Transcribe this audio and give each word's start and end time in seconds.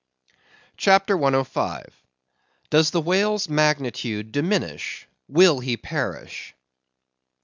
CHAPTER 0.77 1.15
105. 1.15 1.95
Does 2.71 2.89
the 2.89 2.99
Whale's 3.01 3.47
Magnitude 3.47 4.31
Diminish?—Will 4.31 5.59
He 5.59 5.77
Perish? 5.77 6.55